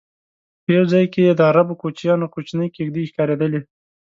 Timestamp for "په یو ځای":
0.63-1.05